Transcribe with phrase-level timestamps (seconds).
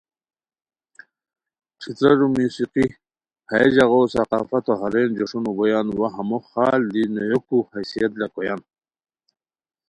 [1.81, 2.85] ݯھترارو موسیقی
[3.49, 8.59] ہیہ ژاغو ثقافتو ہارین جوݰونو بویان وا ہمو خال دی نویوکو حیثیت لاکھویان